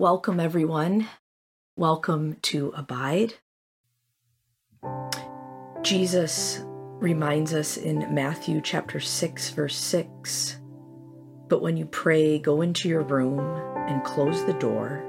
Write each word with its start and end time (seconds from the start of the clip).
Welcome, 0.00 0.40
everyone. 0.40 1.06
Welcome 1.76 2.38
to 2.44 2.72
Abide. 2.74 3.34
Jesus 5.82 6.64
reminds 6.64 7.52
us 7.52 7.76
in 7.76 8.14
Matthew 8.14 8.62
chapter 8.62 8.98
6, 8.98 9.50
verse 9.50 9.76
6 9.76 10.56
But 11.48 11.60
when 11.60 11.76
you 11.76 11.84
pray, 11.84 12.38
go 12.38 12.62
into 12.62 12.88
your 12.88 13.02
room 13.02 13.40
and 13.90 14.02
close 14.02 14.42
the 14.46 14.54
door 14.54 15.04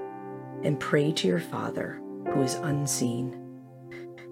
and 0.62 0.78
pray 0.78 1.14
to 1.14 1.26
your 1.26 1.40
Father 1.40 2.02
who 2.34 2.42
is 2.42 2.56
unseen. 2.56 3.62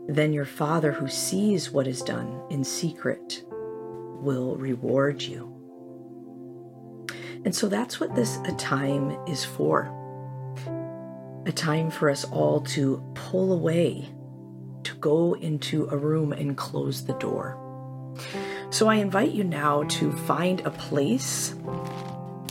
Then 0.09 0.33
your 0.33 0.43
Father 0.43 0.91
who 0.91 1.07
sees 1.07 1.71
what 1.71 1.87
is 1.87 2.01
done 2.01 2.37
in 2.49 2.65
secret 2.65 3.45
will 3.47 4.57
reward 4.57 5.21
you. 5.21 5.55
And 7.45 7.55
so 7.55 7.69
that's 7.69 8.01
what 8.01 8.13
this 8.13 8.39
time 8.57 9.17
is 9.25 9.45
for. 9.45 9.95
A 11.49 11.51
time 11.51 11.89
for 11.89 12.11
us 12.11 12.25
all 12.25 12.61
to 12.61 13.03
pull 13.15 13.51
away, 13.51 14.07
to 14.83 14.93
go 14.97 15.33
into 15.33 15.89
a 15.89 15.97
room 15.97 16.31
and 16.31 16.55
close 16.55 17.03
the 17.03 17.13
door. 17.13 17.57
So 18.69 18.87
I 18.87 18.97
invite 18.97 19.31
you 19.31 19.43
now 19.43 19.81
to 19.81 20.11
find 20.11 20.61
a 20.61 20.69
place 20.69 21.55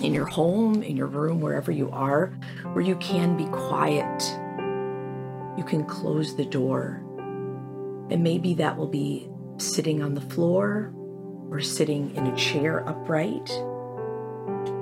in 0.02 0.12
your 0.12 0.24
home, 0.24 0.82
in 0.82 0.96
your 0.96 1.06
room, 1.06 1.40
wherever 1.40 1.70
you 1.70 1.88
are, 1.92 2.36
where 2.72 2.84
you 2.84 2.96
can 2.96 3.36
be 3.36 3.44
quiet. 3.44 4.20
You 5.56 5.62
can 5.64 5.84
close 5.84 6.34
the 6.34 6.44
door. 6.44 7.00
And 8.10 8.24
maybe 8.24 8.52
that 8.54 8.76
will 8.76 8.88
be 8.88 9.30
sitting 9.58 10.02
on 10.02 10.14
the 10.14 10.22
floor 10.22 10.92
or 11.52 11.60
sitting 11.60 12.16
in 12.16 12.26
a 12.26 12.36
chair 12.36 12.84
upright. 12.88 13.48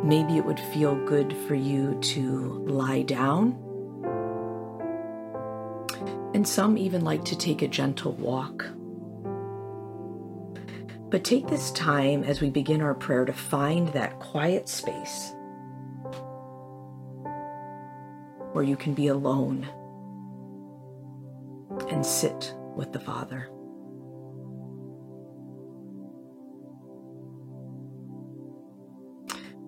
Maybe 0.02 0.38
it 0.38 0.46
would 0.46 0.60
feel 0.72 0.94
good 1.04 1.36
for 1.46 1.54
you 1.54 1.98
to 2.00 2.64
lie 2.66 3.02
down. 3.02 3.62
And 6.36 6.46
some 6.46 6.76
even 6.76 7.02
like 7.02 7.24
to 7.24 7.38
take 7.38 7.62
a 7.62 7.66
gentle 7.66 8.12
walk. 8.12 8.66
But 11.08 11.24
take 11.24 11.48
this 11.48 11.70
time 11.70 12.24
as 12.24 12.42
we 12.42 12.50
begin 12.50 12.82
our 12.82 12.92
prayer 12.92 13.24
to 13.24 13.32
find 13.32 13.88
that 13.94 14.18
quiet 14.18 14.68
space 14.68 15.32
where 18.52 18.62
you 18.62 18.76
can 18.76 18.92
be 18.92 19.06
alone 19.06 19.66
and 21.88 22.04
sit 22.04 22.54
with 22.76 22.92
the 22.92 23.00
Father. 23.00 23.48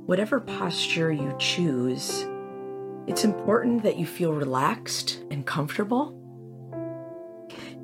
Whatever 0.05 0.39
posture 0.39 1.11
you 1.11 1.35
choose, 1.39 2.27
it's 3.07 3.25
important 3.25 3.85
that 3.85 3.97
you 3.97 4.05
feel 4.05 4.35
relaxed 4.35 5.25
and 5.31 5.47
comfortable, 5.47 6.18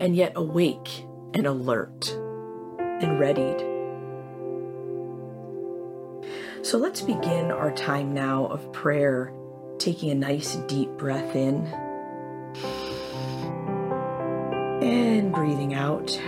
and 0.00 0.16
yet 0.16 0.32
awake 0.36 1.04
and 1.34 1.46
alert 1.46 2.10
and 2.78 3.18
readied. 3.18 3.60
So 6.64 6.78
let's 6.78 7.02
begin 7.02 7.50
our 7.50 7.72
time 7.72 8.14
now 8.14 8.46
of 8.46 8.72
prayer, 8.72 9.32
taking 9.78 10.10
a 10.10 10.14
nice 10.14 10.56
deep 10.66 10.88
breath 10.92 11.36
in 11.36 11.66
and 14.82 15.32
breathing 15.32 15.74
out. 15.74 16.18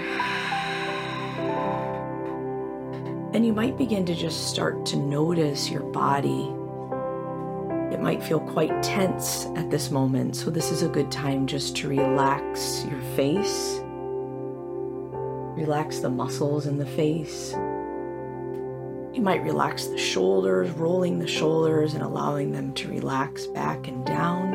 And 3.33 3.45
you 3.47 3.53
might 3.53 3.77
begin 3.77 4.05
to 4.07 4.15
just 4.15 4.49
start 4.49 4.87
to 4.87 4.97
notice 4.97 5.71
your 5.71 5.83
body. 5.83 6.55
It 7.97 8.03
might 8.03 8.23
feel 8.23 8.41
quite 8.41 8.83
tense 8.83 9.47
at 9.57 9.71
this 9.71 9.91
moment, 9.91 10.37
so 10.37 10.51
this 10.51 10.71
is 10.71 10.83
a 10.83 10.89
good 10.89 11.11
time 11.11 11.47
just 11.47 11.75
to 11.79 11.89
relax 11.89 12.85
your 12.85 13.01
face. 13.17 13.81
Relax 15.57 16.01
the 16.01 16.11
muscles 16.11 16.67
in 16.67 16.77
the 16.77 16.85
face. 16.85 17.55
You 19.15 19.23
might 19.23 19.43
relax 19.43 19.87
the 19.87 19.97
shoulders, 19.97 20.71
rolling 20.73 21.21
the 21.21 21.27
shoulders 21.27 21.95
and 21.95 22.03
allowing 22.03 22.53
them 22.53 22.75
to 22.75 22.87
relax 22.87 23.47
back 23.47 23.89
and 23.89 24.05
down. 24.05 24.51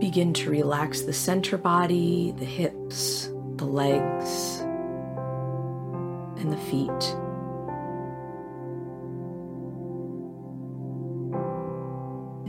Begin 0.00 0.32
to 0.32 0.50
relax 0.50 1.02
the 1.02 1.12
center 1.12 1.56
body, 1.56 2.34
the 2.36 2.44
hips, 2.44 3.30
the 3.54 3.64
legs 3.64 4.58
and 6.40 6.52
the 6.52 6.56
feet. 6.56 7.19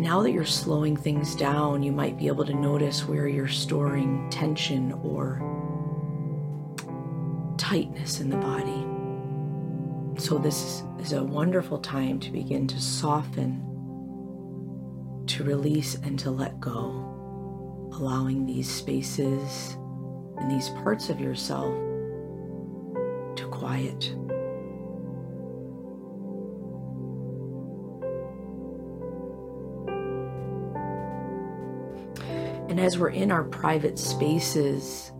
Now 0.01 0.23
that 0.23 0.31
you're 0.31 0.45
slowing 0.45 0.97
things 0.97 1.35
down, 1.35 1.83
you 1.83 1.91
might 1.91 2.17
be 2.17 2.25
able 2.25 2.43
to 2.45 2.55
notice 2.55 3.07
where 3.07 3.27
you're 3.27 3.47
storing 3.47 4.27
tension 4.31 4.93
or 5.03 5.37
tightness 7.59 8.19
in 8.19 8.31
the 8.31 8.37
body. 8.37 8.83
So, 10.19 10.39
this 10.39 10.81
is 10.97 11.13
a 11.13 11.23
wonderful 11.23 11.77
time 11.77 12.19
to 12.21 12.31
begin 12.31 12.65
to 12.65 12.81
soften, 12.81 13.61
to 15.27 15.43
release, 15.43 15.93
and 15.93 16.17
to 16.17 16.31
let 16.31 16.59
go, 16.59 17.91
allowing 17.93 18.47
these 18.47 18.67
spaces 18.67 19.77
and 20.39 20.49
these 20.49 20.69
parts 20.69 21.11
of 21.11 21.21
yourself 21.21 21.75
to 23.35 23.47
quiet. 23.51 24.15
And 32.71 32.79
as 32.79 32.97
we're 32.97 33.09
in 33.09 33.33
our 33.33 33.43
private 33.43 33.99
spaces, 33.99 35.11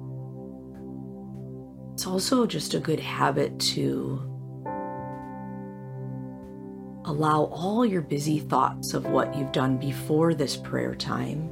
it's 1.91 2.07
also 2.07 2.45
just 2.45 2.75
a 2.75 2.79
good 2.79 3.01
habit 3.01 3.59
to 3.59 4.21
allow 7.03 7.49
all 7.51 7.85
your 7.85 8.03
busy 8.03 8.39
thoughts 8.39 8.93
of 8.93 9.05
what 9.05 9.35
you've 9.35 9.51
done 9.51 9.75
before 9.75 10.33
this 10.33 10.55
prayer 10.55 10.95
time, 10.95 11.49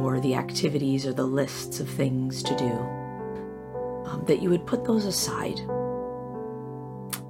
or 0.00 0.18
the 0.18 0.34
activities 0.34 1.04
or 1.04 1.12
the 1.12 1.26
lists 1.26 1.78
of 1.78 1.86
things 1.86 2.42
to 2.42 2.56
do 2.56 2.72
um, 4.08 4.24
that 4.26 4.40
you 4.40 4.48
would 4.48 4.66
put 4.66 4.86
those 4.86 5.04
aside. 5.04 5.58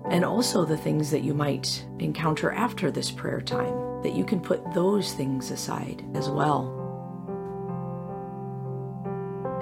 And 0.08 0.24
also 0.24 0.64
the 0.64 0.76
things 0.76 1.10
that 1.10 1.24
you 1.24 1.34
might 1.34 1.84
encounter 1.98 2.52
after 2.52 2.92
this 2.92 3.10
prayer 3.10 3.40
time, 3.40 4.02
that 4.02 4.14
you 4.14 4.24
can 4.24 4.38
put 4.38 4.72
those 4.72 5.14
things 5.14 5.50
aside 5.50 6.04
as 6.14 6.28
well. 6.28 6.79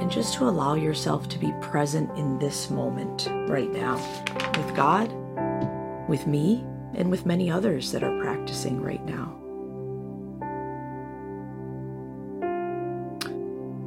And 0.09 0.15
just 0.15 0.33
to 0.37 0.45
allow 0.45 0.75
yourself 0.75 1.29
to 1.29 1.39
be 1.39 1.53
present 1.61 2.11
in 2.17 2.39
this 2.39 2.71
moment 2.71 3.29
right 3.47 3.71
now 3.71 3.97
with 4.57 4.75
God, 4.75 5.13
with 6.09 6.27
me, 6.27 6.65
and 6.95 7.11
with 7.11 7.27
many 7.27 7.51
others 7.51 7.93
that 7.93 8.03
are 8.03 8.19
practicing 8.19 8.81
right 8.81 9.05
now. 9.05 9.35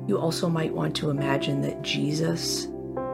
You 0.08 0.20
also 0.20 0.48
might 0.48 0.72
want 0.72 0.96
to 0.98 1.10
imagine 1.10 1.60
that 1.62 1.82
Jesus 1.82 2.68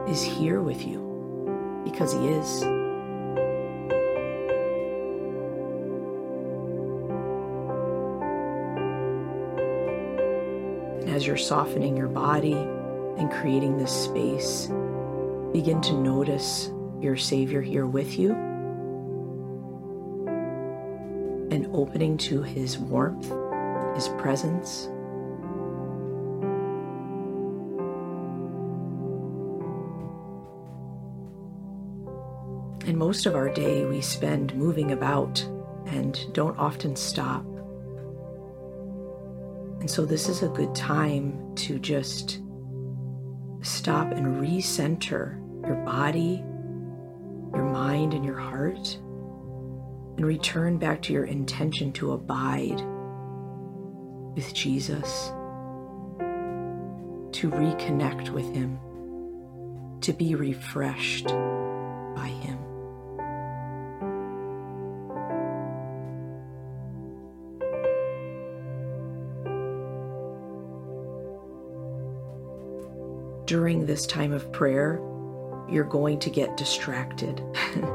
is 0.06 0.22
here 0.22 0.60
with 0.60 0.86
you 0.86 1.80
because 1.86 2.12
He 2.12 2.28
is. 2.28 2.62
As 11.08 11.26
you're 11.26 11.38
softening 11.38 11.96
your 11.96 12.08
body 12.08 12.68
and 13.18 13.30
creating 13.30 13.76
this 13.76 13.92
space, 13.92 14.68
begin 15.52 15.80
to 15.82 15.94
notice 15.94 16.70
your 17.00 17.16
Savior 17.16 17.60
here 17.60 17.86
with 17.86 18.18
you 18.18 18.32
and 21.50 21.66
opening 21.72 22.16
to 22.18 22.42
His 22.42 22.78
warmth, 22.78 23.32
His 23.94 24.08
presence. 24.20 24.88
And 32.86 32.96
most 32.96 33.26
of 33.26 33.34
our 33.34 33.52
day 33.52 33.84
we 33.84 34.00
spend 34.00 34.54
moving 34.54 34.92
about 34.92 35.46
and 35.86 36.18
don't 36.32 36.58
often 36.58 36.96
stop. 36.96 37.44
And 39.80 39.90
so 39.90 40.04
this 40.04 40.28
is 40.28 40.42
a 40.42 40.48
good 40.48 40.74
time 40.74 41.54
to 41.56 41.78
just 41.78 42.40
stop 43.68 44.10
and 44.12 44.42
recenter 44.42 45.36
your 45.66 45.76
body, 45.84 46.42
your 47.54 47.64
mind, 47.64 48.14
and 48.14 48.24
your 48.24 48.38
heart, 48.38 48.96
and 50.16 50.26
return 50.26 50.78
back 50.78 51.02
to 51.02 51.12
your 51.12 51.24
intention 51.24 51.92
to 51.92 52.12
abide 52.12 52.80
with 54.34 54.54
Jesus, 54.54 55.28
to 57.32 57.50
reconnect 57.50 58.30
with 58.30 58.52
Him, 58.52 58.78
to 60.00 60.12
be 60.12 60.34
refreshed 60.34 61.26
by 61.26 62.28
Him. 62.42 62.67
During 73.48 73.86
this 73.86 74.04
time 74.06 74.30
of 74.32 74.52
prayer, 74.52 75.00
you're 75.70 75.82
going 75.82 76.18
to 76.18 76.28
get 76.28 76.58
distracted. 76.58 77.42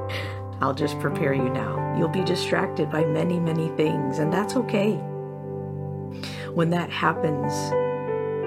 I'll 0.62 0.74
just 0.74 1.00
prepare 1.00 1.36
you 1.36 1.48
now. 1.48 1.96
You'll 1.96 2.10
be 2.10 2.24
distracted 2.24 2.90
by 2.90 3.06
many, 3.06 3.40
many 3.40 3.70
things, 3.78 4.18
and 4.18 4.34
that's 4.34 4.56
okay. 4.56 4.94
When 6.54 6.72
that 6.72 6.90
happens, 6.90 7.54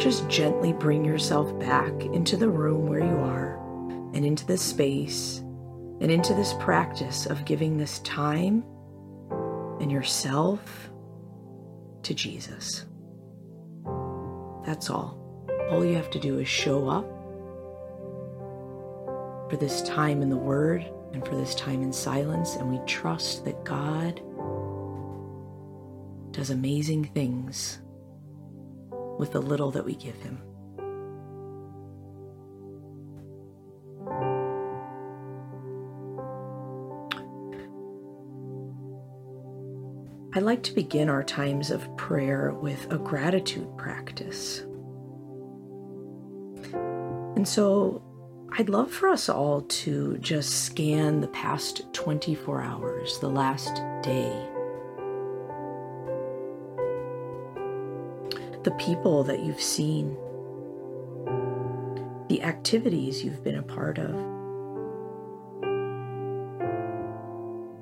just 0.02 0.28
gently 0.28 0.72
bring 0.72 1.04
yourself 1.04 1.56
back 1.60 1.92
into 2.06 2.36
the 2.36 2.48
room 2.48 2.88
where 2.88 3.04
you 3.04 3.16
are 3.18 3.56
and 4.12 4.26
into 4.26 4.44
this 4.44 4.62
space 4.62 5.38
and 6.00 6.10
into 6.10 6.34
this 6.34 6.54
practice 6.54 7.26
of 7.26 7.44
giving 7.44 7.78
this 7.78 8.00
time 8.00 8.64
and 9.80 9.92
yourself 9.92 10.90
to 12.02 12.14
Jesus. 12.14 12.84
That's 14.64 14.90
all. 14.90 15.15
All 15.70 15.84
you 15.84 15.96
have 15.96 16.10
to 16.10 16.20
do 16.20 16.38
is 16.38 16.46
show 16.46 16.88
up 16.88 17.04
for 19.50 19.56
this 19.56 19.82
time 19.82 20.22
in 20.22 20.30
the 20.30 20.36
Word 20.36 20.86
and 21.12 21.26
for 21.26 21.34
this 21.34 21.54
time 21.54 21.82
in 21.82 21.92
silence, 21.92 22.56
and 22.56 22.70
we 22.70 22.78
trust 22.86 23.44
that 23.44 23.64
God 23.64 24.20
does 26.32 26.50
amazing 26.50 27.04
things 27.06 27.80
with 29.18 29.32
the 29.32 29.40
little 29.40 29.70
that 29.72 29.84
we 29.84 29.94
give 29.96 30.16
Him. 30.16 30.40
I 40.34 40.40
like 40.40 40.62
to 40.64 40.74
begin 40.74 41.08
our 41.08 41.24
times 41.24 41.70
of 41.70 41.96
prayer 41.96 42.52
with 42.52 42.92
a 42.92 42.98
gratitude 42.98 43.74
practice. 43.78 44.64
And 47.36 47.46
so 47.46 48.02
I'd 48.58 48.70
love 48.70 48.90
for 48.90 49.08
us 49.08 49.28
all 49.28 49.60
to 49.60 50.16
just 50.18 50.64
scan 50.64 51.20
the 51.20 51.28
past 51.28 51.92
24 51.92 52.62
hours, 52.62 53.18
the 53.18 53.28
last 53.28 53.74
day. 54.02 54.32
The 58.62 58.74
people 58.78 59.22
that 59.24 59.40
you've 59.40 59.60
seen, 59.60 60.16
the 62.28 62.42
activities 62.42 63.22
you've 63.22 63.44
been 63.44 63.58
a 63.58 63.62
part 63.62 63.98
of, 63.98 64.12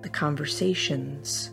the 0.03 0.11
conversations, 0.11 1.53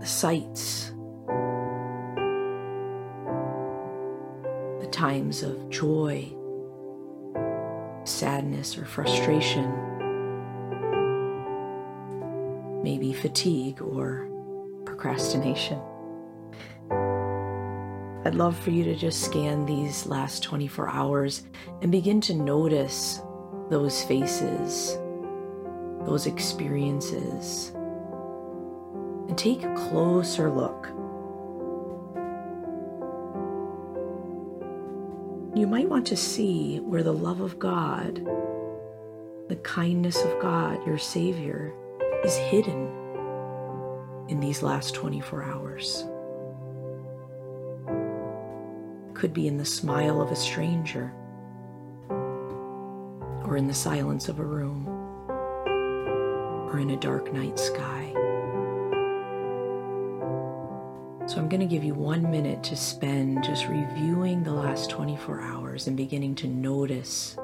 the 0.00 0.06
sights 0.06 0.92
times 4.90 5.42
of 5.42 5.68
joy, 5.70 6.32
sadness, 8.04 8.78
or 8.78 8.84
frustration, 8.84 9.64
maybe 12.82 13.12
fatigue 13.12 13.82
or 13.82 14.28
procrastination. 14.84 15.80
I'd 18.24 18.34
love 18.34 18.58
for 18.58 18.70
you 18.70 18.82
to 18.84 18.96
just 18.96 19.22
scan 19.22 19.66
these 19.66 20.06
last 20.06 20.42
24 20.42 20.88
hours 20.88 21.44
and 21.80 21.92
begin 21.92 22.20
to 22.22 22.34
notice 22.34 23.20
those 23.70 24.02
faces, 24.02 24.98
those 26.04 26.26
experiences, 26.26 27.70
and 29.28 29.38
take 29.38 29.62
a 29.62 29.74
closer 29.74 30.50
look 30.50 30.88
you 35.58 35.66
might 35.66 35.88
want 35.88 36.06
to 36.06 36.16
see 36.16 36.78
where 36.80 37.02
the 37.02 37.12
love 37.12 37.40
of 37.40 37.58
God, 37.58 38.16
the 39.48 39.56
kindness 39.62 40.22
of 40.22 40.40
God, 40.40 40.86
your 40.86 40.98
Savior, 40.98 41.72
is 42.24 42.36
hidden 42.36 42.90
in 44.28 44.40
these 44.40 44.62
last 44.62 44.94
24 44.94 45.42
hours. 45.44 46.04
could 49.16 49.32
be 49.32 49.46
in 49.48 49.56
the 49.56 49.64
smile 49.64 50.20
of 50.20 50.30
a 50.30 50.36
stranger, 50.36 51.10
or 53.44 53.56
in 53.56 53.66
the 53.66 53.74
silence 53.74 54.28
of 54.28 54.38
a 54.38 54.44
room, 54.44 54.86
or 56.68 56.78
in 56.78 56.90
a 56.90 56.96
dark 56.96 57.32
night 57.32 57.58
sky. 57.58 58.05
So 61.36 61.42
I'm 61.42 61.50
going 61.50 61.60
to 61.60 61.66
give 61.66 61.84
you 61.84 61.92
one 61.92 62.30
minute 62.30 62.64
to 62.64 62.74
spend 62.74 63.44
just 63.44 63.68
reviewing 63.68 64.42
the 64.42 64.54
last 64.54 64.88
24 64.88 65.42
hours 65.42 65.86
and 65.86 65.94
beginning 65.94 66.34
to 66.36 66.48
notice 66.48 67.36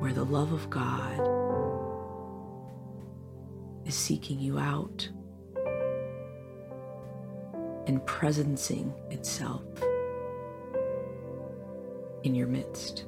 where 0.00 0.12
the 0.12 0.26
love 0.26 0.52
of 0.52 0.68
God 0.68 1.18
is 3.86 3.94
seeking 3.94 4.38
you 4.38 4.58
out 4.58 5.08
and 7.86 8.02
presencing 8.02 8.92
itself 9.10 9.64
in 12.22 12.34
your 12.34 12.48
midst. 12.48 13.06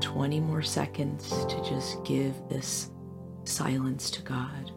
20 0.00 0.40
more 0.40 0.62
seconds 0.62 1.28
to 1.46 1.62
just 1.62 2.02
give 2.04 2.34
this 2.48 2.90
silence 3.44 4.10
to 4.10 4.22
God. 4.22 4.72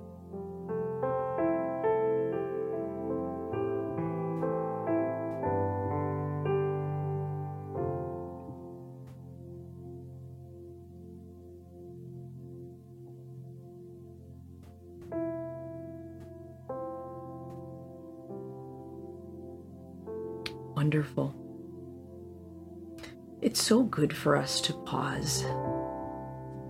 So 23.69 23.83
good 23.83 24.17
for 24.17 24.35
us 24.35 24.59
to 24.61 24.73
pause 24.73 25.43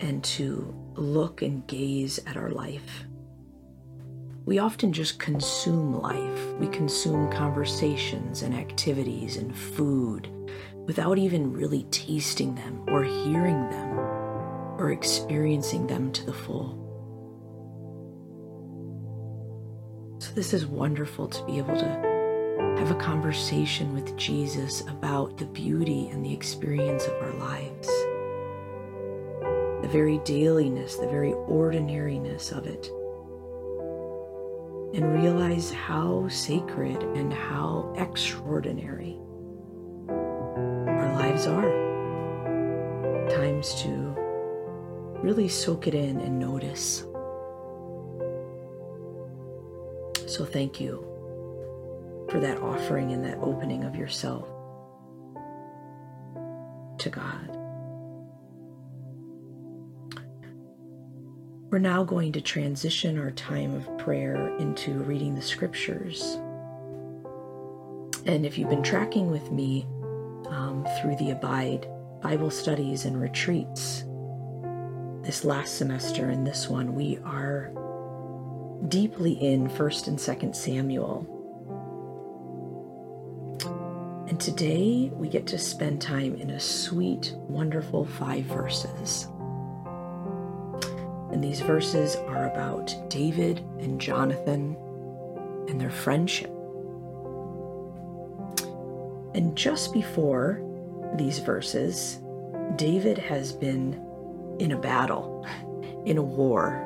and 0.01 0.22
to 0.22 0.75
look 0.96 1.41
and 1.41 1.65
gaze 1.65 2.20
at 2.27 2.36
our 2.36 2.50
life. 2.50 3.06
We 4.44 4.60
often 4.60 4.91
just 4.91 5.18
consume 5.18 6.01
life. 6.01 6.53
We 6.60 6.68
consume 6.68 7.32
conversations 7.32 8.41
and 8.41 8.53
activities 8.53 9.38
and 9.38 9.56
food 9.56 10.29
without 10.88 11.18
even 11.18 11.53
really 11.53 11.84
tasting 11.84 12.53
them 12.56 12.84
or 12.89 13.06
hearing 13.06 13.70
them 13.70 13.98
or 14.77 14.91
experiencing 14.91 15.88
them 15.88 16.12
to 16.12 16.25
the 16.25 16.34
full. 16.34 16.75
So, 20.20 20.34
this 20.34 20.53
is 20.53 20.65
wonderful 20.65 21.29
to 21.29 21.46
be 21.46 21.60
able 21.60 21.77
to 21.77 22.19
have 22.89 23.00
a 23.00 23.03
conversation 23.03 23.93
with 23.93 24.17
Jesus 24.17 24.81
about 24.88 25.38
the 25.38 25.46
beauty 25.46 26.10
and 26.10 26.25
the 26.25 26.34
experience 26.34 27.05
of 27.05 27.13
our 27.22 27.34
lives, 27.34 27.88
the 29.84 29.89
very 29.91 30.17
dailiness, 30.19 30.96
the 30.96 31.08
very 31.08 31.34
ordinariness 31.34 32.51
of 32.51 32.65
it, 32.65 32.88
and 34.96 35.22
realize 35.22 35.72
how 35.72 36.27
sacred 36.29 37.03
and 37.15 37.31
how 37.31 37.93
extraordinary 37.96 39.19
our 40.08 41.13
lives 41.13 41.46
are. 41.46 41.69
Times 43.29 43.75
to 43.84 44.15
really 45.22 45.48
soak 45.48 45.86
it 45.86 45.93
in 45.93 46.19
and 46.22 46.39
notice. 46.39 47.03
So, 50.25 50.43
thank 50.43 50.81
you 50.81 51.09
for 52.30 52.40
that 52.40 52.60
offering 52.62 53.12
and 53.12 53.24
that 53.26 53.38
opening 53.40 53.84
of 53.84 53.96
yourself 53.96 54.48
to 57.00 57.10
God. 57.10 57.56
We're 61.72 61.80
now 61.80 62.04
going 62.04 62.32
to 62.32 62.42
transition 62.42 63.20
our 63.20 63.32
time 63.32 63.76
of 63.76 63.98
prayer 64.00 64.56
into 64.58 64.92
reading 65.04 65.36
the 65.36 65.42
scriptures. 65.42 66.40
And 68.26 68.46
if 68.46 68.58
you've 68.58 68.70
been 68.70 68.84
tracking 68.84 69.30
with 69.30 69.52
me 69.52 69.86
um, 70.48 70.86
through 71.00 71.16
the 71.18 71.32
Abide 71.32 71.88
Bible 72.22 72.50
studies 72.50 73.06
and 73.06 73.22
retreats, 73.22 74.04
this 75.22 75.46
last 75.46 75.78
semester 75.78 76.30
and 76.30 76.46
this 76.46 76.68
one, 76.68 76.96
we 76.96 77.20
are 77.24 77.72
deeply 78.88 79.34
in 79.34 79.70
1st 79.70 80.08
and 80.08 80.18
2nd 80.18 80.56
Samuel. 80.56 81.38
And 84.30 84.40
today 84.40 85.10
we 85.12 85.28
get 85.28 85.48
to 85.48 85.58
spend 85.58 86.00
time 86.00 86.36
in 86.36 86.52
a 86.52 86.60
sweet, 86.60 87.34
wonderful 87.48 88.06
five 88.06 88.44
verses. 88.46 89.28
And 91.32 91.44
these 91.44 91.62
verses 91.62 92.16
are 92.16 92.48
about 92.52 92.94
David 93.10 93.58
and 93.80 94.00
Jonathan 94.00 94.78
and 95.68 95.82
their 95.82 95.90
friendship. 95.90 96.52
And 99.34 99.56
just 99.56 99.94
before 99.94 100.62
these 101.16 101.40
verses, 101.40 102.20
David 102.76 103.18
has 103.18 103.52
been 103.52 104.00
in 104.60 104.74
a 104.74 104.78
battle, 104.78 105.44
in 106.06 106.20
a 106.20 106.24
war. 106.24 106.86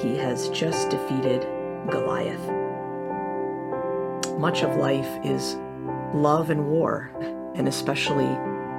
He 0.00 0.16
has 0.18 0.48
just 0.50 0.90
defeated 0.90 1.42
Goliath. 1.90 2.48
Much 4.38 4.62
of 4.62 4.76
life 4.76 5.08
is 5.24 5.56
love 6.14 6.50
and 6.50 6.68
war, 6.68 7.10
and 7.54 7.66
especially 7.66 8.24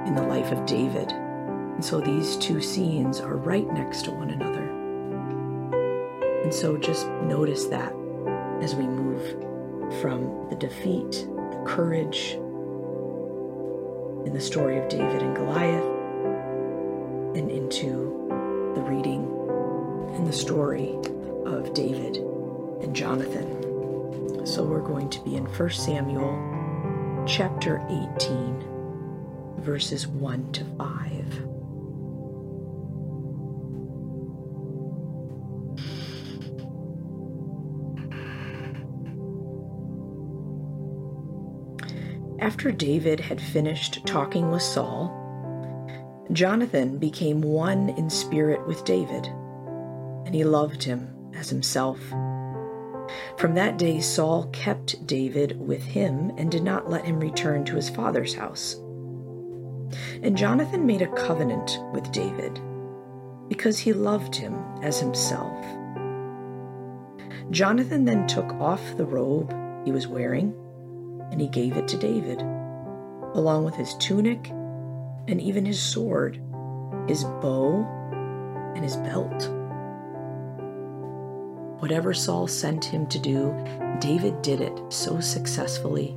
in 0.06 0.14
the 0.14 0.22
life 0.22 0.50
of 0.52 0.64
David. 0.64 1.12
And 1.12 1.84
so 1.84 2.00
these 2.00 2.36
two 2.36 2.62
scenes 2.62 3.20
are 3.20 3.36
right 3.36 3.70
next 3.72 4.02
to 4.04 4.10
one 4.10 4.30
another. 4.30 4.62
And 6.42 6.52
so 6.52 6.78
just 6.78 7.06
notice 7.24 7.66
that 7.66 7.92
as 8.62 8.74
we 8.74 8.86
move 8.86 9.20
from 10.00 10.48
the 10.48 10.56
defeat, 10.56 11.10
the 11.10 11.62
courage 11.66 12.32
in 14.24 14.32
the 14.32 14.40
story 14.40 14.78
of 14.78 14.88
David 14.88 15.22
and 15.22 15.36
Goliath, 15.36 15.84
and 17.36 17.50
into 17.50 18.72
the 18.74 18.80
reading 18.80 19.30
and 20.14 20.26
the 20.26 20.32
story 20.32 20.96
of 21.44 21.74
David 21.74 22.16
and 22.82 22.96
Jonathan. 22.96 24.46
So 24.46 24.64
we're 24.64 24.80
going 24.80 25.10
to 25.10 25.20
be 25.20 25.36
in 25.36 25.44
1 25.44 25.70
Samuel 25.70 26.55
chapter 27.26 27.84
18, 27.88 29.56
verses 29.58 30.06
1 30.06 30.52
to 30.52 30.64
5. 30.64 31.46
After 42.38 42.70
David 42.70 43.18
had 43.18 43.40
finished 43.40 44.06
talking 44.06 44.52
with 44.52 44.62
Saul, 44.62 45.10
Jonathan 46.30 46.98
became 46.98 47.40
one 47.40 47.88
in 47.90 48.08
spirit 48.08 48.64
with 48.68 48.84
David, 48.84 49.26
and 50.24 50.32
he 50.32 50.44
loved 50.44 50.84
him 50.84 51.12
as 51.34 51.50
himself. 51.50 51.98
From 53.38 53.54
that 53.54 53.76
day, 53.76 54.00
Saul 54.00 54.48
kept 54.52 55.06
David 55.06 55.60
with 55.60 55.82
him 55.82 56.32
and 56.38 56.50
did 56.50 56.62
not 56.62 56.88
let 56.88 57.04
him 57.04 57.20
return 57.20 57.64
to 57.66 57.76
his 57.76 57.90
father's 57.90 58.34
house. 58.34 58.76
And 60.22 60.36
Jonathan 60.36 60.86
made 60.86 61.02
a 61.02 61.12
covenant 61.12 61.78
with 61.92 62.10
David 62.12 62.58
because 63.48 63.78
he 63.78 63.92
loved 63.92 64.34
him 64.34 64.54
as 64.82 64.98
himself. 64.98 65.64
Jonathan 67.50 68.06
then 68.06 68.26
took 68.26 68.50
off 68.54 68.96
the 68.96 69.04
robe 69.04 69.54
he 69.84 69.92
was 69.92 70.08
wearing 70.08 70.54
and 71.30 71.40
he 71.40 71.46
gave 71.48 71.76
it 71.76 71.86
to 71.88 71.98
David, 71.98 72.40
along 73.34 73.64
with 73.64 73.74
his 73.74 73.94
tunic 73.96 74.48
and 75.28 75.40
even 75.40 75.66
his 75.66 75.80
sword, 75.80 76.40
his 77.06 77.24
bow, 77.24 77.86
and 78.74 78.82
his 78.82 78.96
belt. 78.96 79.55
Whatever 81.78 82.14
Saul 82.14 82.46
sent 82.46 82.84
him 82.84 83.06
to 83.08 83.18
do, 83.18 83.54
David 84.00 84.40
did 84.42 84.60
it 84.60 84.80
so 84.88 85.20
successfully 85.20 86.16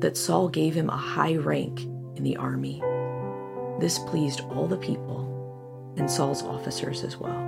that 0.00 0.16
Saul 0.16 0.48
gave 0.48 0.74
him 0.74 0.90
a 0.90 0.96
high 0.96 1.36
rank 1.36 1.82
in 2.16 2.24
the 2.24 2.36
army. 2.36 2.82
This 3.78 3.98
pleased 4.00 4.40
all 4.50 4.66
the 4.66 4.76
people 4.76 5.94
and 5.96 6.10
Saul's 6.10 6.42
officers 6.42 7.04
as 7.04 7.16
well. 7.16 7.44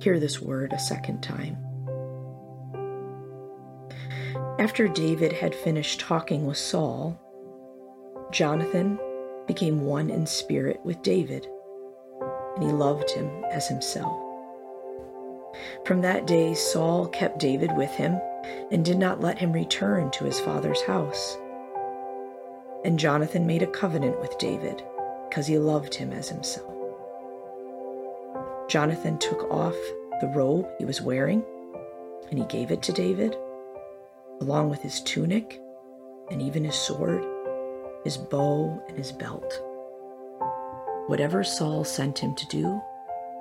Hear 0.00 0.20
this 0.20 0.40
word 0.40 0.72
a 0.72 0.78
second 0.78 1.22
time. 1.22 1.56
After 4.56 4.86
David 4.86 5.32
had 5.32 5.52
finished 5.52 5.98
talking 5.98 6.46
with 6.46 6.56
Saul, 6.56 7.20
Jonathan 8.30 9.00
became 9.48 9.84
one 9.84 10.10
in 10.10 10.26
spirit 10.26 10.78
with 10.84 11.02
David, 11.02 11.48
and 12.54 12.62
he 12.62 12.70
loved 12.70 13.10
him 13.10 13.28
as 13.50 13.66
himself. 13.66 14.16
From 15.84 16.02
that 16.02 16.28
day, 16.28 16.54
Saul 16.54 17.08
kept 17.08 17.40
David 17.40 17.76
with 17.76 17.90
him 17.90 18.20
and 18.70 18.84
did 18.84 18.96
not 18.96 19.20
let 19.20 19.38
him 19.38 19.52
return 19.52 20.12
to 20.12 20.24
his 20.24 20.38
father's 20.38 20.82
house. 20.82 21.36
And 22.84 22.96
Jonathan 22.96 23.48
made 23.48 23.62
a 23.62 23.66
covenant 23.66 24.20
with 24.20 24.38
David 24.38 24.84
because 25.28 25.48
he 25.48 25.58
loved 25.58 25.96
him 25.96 26.12
as 26.12 26.28
himself. 26.28 26.72
Jonathan 28.68 29.18
took 29.18 29.50
off 29.50 29.76
the 30.20 30.32
robe 30.32 30.68
he 30.78 30.84
was 30.84 31.02
wearing 31.02 31.42
and 32.30 32.38
he 32.38 32.44
gave 32.46 32.70
it 32.70 32.82
to 32.82 32.92
David, 32.92 33.36
along 34.40 34.70
with 34.70 34.82
his 34.82 35.00
tunic 35.00 35.60
and 36.30 36.40
even 36.40 36.64
his 36.64 36.74
sword, 36.74 37.24
his 38.04 38.16
bow, 38.16 38.82
and 38.88 38.96
his 38.96 39.12
belt. 39.12 39.62
Whatever 41.06 41.44
Saul 41.44 41.84
sent 41.84 42.18
him 42.18 42.34
to 42.34 42.46
do, 42.46 42.80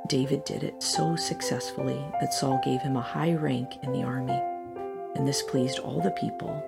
David 0.08 0.44
did 0.44 0.64
it 0.64 0.84
so 0.84 1.16
successfully 1.16 2.04
that 2.20 2.34
Saul 2.34 2.60
gave 2.64 2.82
him 2.82 2.98
a 2.98 3.02
high 3.02 3.34
rank 3.34 3.78
in 3.84 3.94
the 3.94 4.04
army, 4.04 4.42
and 5.16 5.28
this 5.28 5.42
pleased 5.42 5.80
all 5.80 6.02
the 6.02 6.12
people 6.12 6.62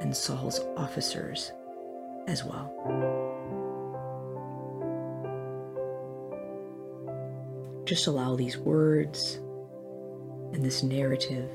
and 0.00 0.14
Saul's 0.14 0.60
officers 0.76 1.52
as 2.26 2.44
well. 2.44 2.72
Just 7.86 8.08
allow 8.08 8.36
these 8.36 8.58
words 8.58 9.38
and 10.52 10.62
this 10.62 10.82
narrative 10.82 11.48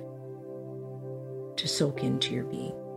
to 1.58 1.67
soak 1.67 2.03
into 2.03 2.34
your 2.34 2.46
being. 2.46 2.90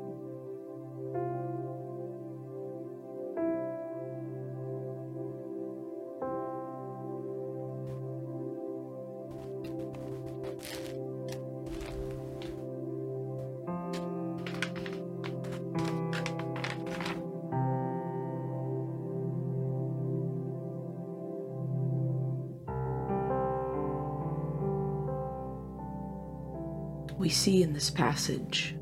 We 27.17 27.29
see 27.29 27.63
in 27.63 27.73
this 27.73 27.91
passage 27.91 28.75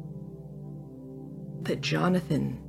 that 1.63 1.81
Jonathan 1.81 2.61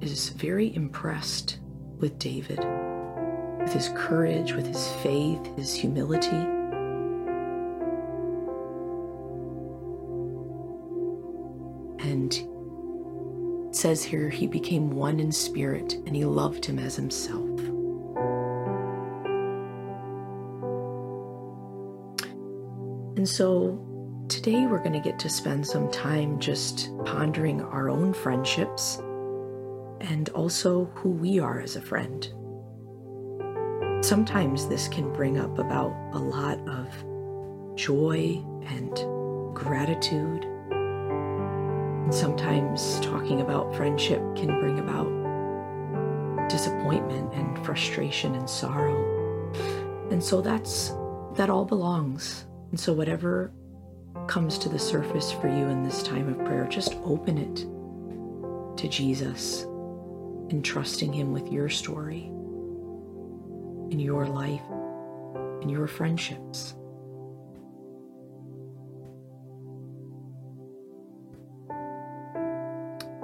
is 0.00 0.30
very 0.30 0.74
impressed 0.74 1.58
with 1.98 2.18
David, 2.18 2.60
with 3.60 3.72
his 3.72 3.90
courage, 3.94 4.52
with 4.52 4.66
his 4.66 4.88
faith, 5.02 5.44
his 5.56 5.74
humility. 5.74 6.28
And 12.08 13.74
says 13.74 14.02
here 14.02 14.30
he 14.30 14.46
became 14.46 14.90
one 14.90 15.20
in 15.20 15.32
spirit 15.32 15.94
and 16.06 16.14
he 16.14 16.24
loved 16.24 16.64
him 16.64 16.78
as 16.78 16.96
himself. 16.96 17.58
And 23.16 23.28
so 23.28 23.84
Today, 24.28 24.66
we're 24.66 24.78
going 24.78 24.92
to 24.92 25.00
get 25.00 25.18
to 25.20 25.30
spend 25.30 25.66
some 25.66 25.90
time 25.90 26.38
just 26.38 26.90
pondering 27.06 27.62
our 27.62 27.88
own 27.88 28.12
friendships 28.12 28.98
and 30.02 30.28
also 30.34 30.84
who 30.96 31.08
we 31.08 31.38
are 31.38 31.60
as 31.60 31.76
a 31.76 31.80
friend. 31.80 32.28
Sometimes 34.04 34.68
this 34.68 34.86
can 34.86 35.10
bring 35.14 35.38
up 35.38 35.58
about 35.58 35.96
a 36.12 36.18
lot 36.18 36.58
of 36.68 36.88
joy 37.74 38.44
and 38.66 38.94
gratitude. 39.56 40.44
And 40.44 42.14
sometimes 42.14 43.00
talking 43.00 43.40
about 43.40 43.74
friendship 43.74 44.20
can 44.36 44.60
bring 44.60 44.78
about 44.78 45.08
disappointment 46.50 47.32
and 47.32 47.64
frustration 47.64 48.34
and 48.34 48.48
sorrow. 48.48 48.94
And 50.10 50.22
so 50.22 50.42
that's 50.42 50.92
that 51.36 51.48
all 51.48 51.64
belongs. 51.64 52.44
And 52.70 52.78
so 52.78 52.92
whatever 52.92 53.52
comes 54.26 54.58
to 54.58 54.68
the 54.68 54.78
surface 54.78 55.32
for 55.32 55.48
you 55.48 55.68
in 55.68 55.82
this 55.82 56.02
time 56.02 56.28
of 56.28 56.44
prayer, 56.44 56.66
just 56.68 56.94
open 57.04 57.38
it 57.38 57.66
to 58.78 58.88
Jesus 58.88 59.62
and 60.50 60.64
trusting 60.64 61.12
Him 61.12 61.32
with 61.32 61.50
your 61.52 61.68
story 61.68 62.24
and 63.90 64.00
your 64.00 64.26
life 64.26 64.62
and 65.60 65.70
your 65.70 65.86
friendships. 65.86 66.74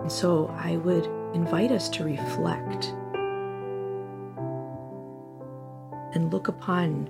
And 0.05 0.13
so 0.13 0.49
I 0.59 0.77
would 0.77 1.07
invite 1.35 1.71
us 1.71 1.89
to 1.91 2.05
reflect 2.05 2.93
and 6.15 6.31
look 6.31 6.49
upon 6.49 7.09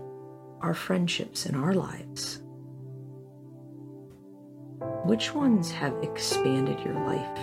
our 0.60 0.74
friendships 0.74 1.46
in 1.46 1.56
our 1.56 1.74
lives. 1.74 2.43
Which 5.04 5.34
ones 5.34 5.70
have 5.70 5.94
expanded 6.02 6.80
your 6.80 6.94
life, 6.94 7.38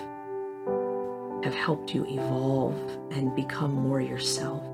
have 1.44 1.54
helped 1.54 1.94
you 1.94 2.08
evolve 2.08 2.76
and 3.12 3.36
become 3.36 3.72
more 3.72 4.02
yourself? 4.02 4.66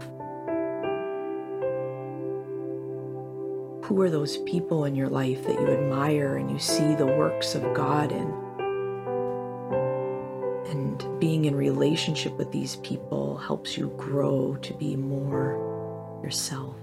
Who 3.84 4.02
are 4.02 4.10
those 4.10 4.38
people 4.38 4.86
in 4.86 4.96
your 4.96 5.10
life 5.10 5.46
that 5.48 5.60
you 5.60 5.68
admire 5.68 6.38
and 6.38 6.50
you 6.50 6.60
see 6.60 6.96
the 6.96 7.06
works 7.06 7.56
of 7.56 7.74
God 7.74 8.14
in? 8.14 8.34
And 10.72 11.20
being 11.20 11.44
in 11.44 11.56
relationship 11.58 12.38
with 12.38 12.54
these 12.54 12.78
people 12.78 13.36
helps 13.38 13.78
you 13.78 13.90
grow 13.98 14.56
to 14.62 14.74
be 14.76 14.96
more 14.96 16.22
yourself. 16.24 16.78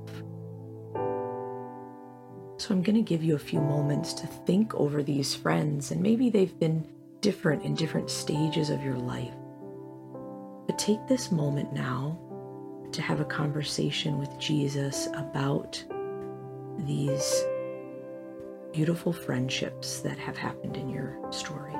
So 2.65 2.73
I'm 2.73 2.83
going 2.83 2.97
to 2.97 3.03
give 3.03 3.23
you 3.23 3.35
a 3.35 3.39
few 3.39 3.61
moments 3.61 4.15
to 4.15 4.27
think 4.27 4.75
over 4.75 5.03
these 5.03 5.35
friends, 5.35 5.91
and 5.91 6.01
maybe 6.01 6.31
they've 6.31 6.59
been 6.59 6.89
different 7.21 7.63
in 7.63 7.75
different 7.75 8.09
stages 8.09 8.71
of 8.71 8.83
your 8.83 8.97
life. 8.97 9.35
But 10.67 10.79
take 10.79 11.07
this 11.07 11.31
moment 11.31 11.75
now 11.75 12.19
to 12.91 13.03
have 13.03 13.21
a 13.21 13.27
conversation 13.27 14.19
with 14.19 14.39
Jesus 14.39 15.09
about 15.09 15.85
these 16.79 17.45
beautiful 18.73 19.13
friendships 19.13 20.01
that 20.01 20.17
have 20.17 20.39
happened 20.39 20.79
in 20.79 20.89
your 20.89 21.19
story. 21.31 21.75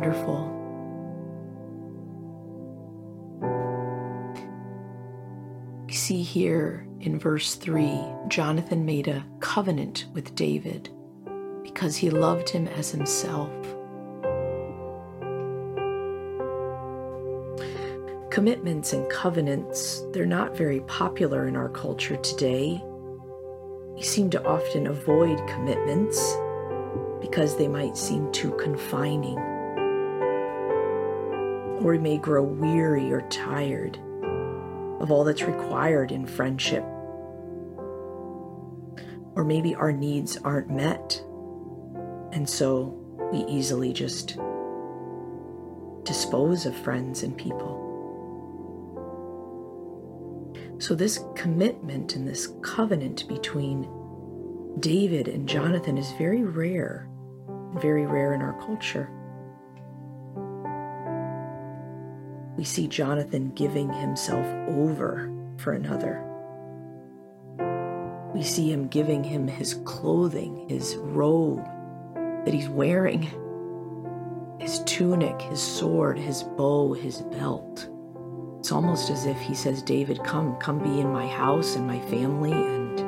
Wonderful. 0.00 0.56
We 5.86 5.92
see 5.92 6.22
here 6.22 6.86
in 7.00 7.18
verse 7.18 7.54
3 7.56 8.00
Jonathan 8.28 8.86
made 8.86 9.08
a 9.08 9.24
covenant 9.40 10.06
with 10.14 10.34
David 10.34 10.88
because 11.62 11.96
he 11.96 12.08
loved 12.08 12.48
him 12.48 12.66
as 12.68 12.90
himself. 12.90 13.52
Commitments 18.30 18.92
and 18.94 19.10
covenants, 19.10 20.02
they're 20.12 20.24
not 20.24 20.56
very 20.56 20.80
popular 20.82 21.46
in 21.46 21.56
our 21.56 21.68
culture 21.68 22.16
today. 22.16 22.80
We 23.94 24.02
seem 24.02 24.30
to 24.30 24.42
often 24.46 24.86
avoid 24.86 25.46
commitments 25.46 26.36
because 27.20 27.58
they 27.58 27.68
might 27.68 27.98
seem 27.98 28.32
too 28.32 28.52
confining 28.52 29.49
or 31.80 31.92
we 31.92 31.98
may 31.98 32.18
grow 32.18 32.42
weary 32.42 33.10
or 33.10 33.22
tired 33.28 33.98
of 35.00 35.10
all 35.10 35.24
that's 35.24 35.42
required 35.42 36.12
in 36.12 36.26
friendship. 36.26 36.84
Or 39.34 39.44
maybe 39.44 39.74
our 39.74 39.92
needs 39.92 40.36
aren't 40.36 40.70
met, 40.70 41.22
and 42.32 42.48
so 42.48 42.96
we 43.32 43.44
easily 43.46 43.92
just 43.92 44.38
dispose 46.04 46.66
of 46.66 46.76
friends 46.76 47.22
and 47.22 47.36
people. 47.36 47.86
So, 50.78 50.94
this 50.94 51.24
commitment 51.34 52.16
and 52.16 52.26
this 52.26 52.48
covenant 52.62 53.28
between 53.28 53.88
David 54.80 55.28
and 55.28 55.48
Jonathan 55.48 55.96
is 55.96 56.10
very 56.12 56.42
rare, 56.42 57.08
very 57.74 58.06
rare 58.06 58.34
in 58.34 58.42
our 58.42 58.58
culture. 58.60 59.10
We 62.60 62.64
see 62.66 62.86
Jonathan 62.86 63.50
giving 63.54 63.90
himself 63.90 64.44
over 64.68 65.32
for 65.56 65.72
another. 65.72 66.22
We 68.34 68.42
see 68.42 68.70
him 68.70 68.86
giving 68.88 69.24
him 69.24 69.48
his 69.48 69.80
clothing, 69.86 70.68
his 70.68 70.96
robe 70.96 71.64
that 72.44 72.52
he's 72.52 72.68
wearing, 72.68 73.22
his 74.60 74.80
tunic, 74.80 75.40
his 75.40 75.58
sword, 75.58 76.18
his 76.18 76.42
bow, 76.42 76.92
his 76.92 77.22
belt. 77.22 77.88
It's 78.58 78.72
almost 78.72 79.08
as 79.08 79.24
if 79.24 79.38
he 79.38 79.54
says, 79.54 79.82
David, 79.82 80.22
come, 80.22 80.54
come 80.56 80.80
be 80.80 81.00
in 81.00 81.10
my 81.10 81.26
house 81.26 81.76
and 81.76 81.86
my 81.86 81.98
family 82.10 82.52
and 82.52 83.00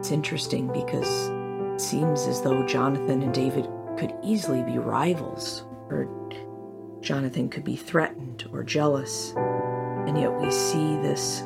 it's 0.00 0.10
interesting 0.10 0.72
because 0.72 1.37
seems 1.80 2.26
as 2.26 2.42
though 2.42 2.64
Jonathan 2.66 3.22
and 3.22 3.32
David 3.32 3.68
could 3.96 4.14
easily 4.22 4.62
be 4.62 4.78
rivals, 4.78 5.64
or 5.88 6.08
Jonathan 7.00 7.48
could 7.48 7.64
be 7.64 7.76
threatened 7.76 8.48
or 8.52 8.62
jealous. 8.62 9.32
And 9.36 10.18
yet 10.18 10.32
we 10.40 10.50
see 10.50 10.96
this 10.96 11.40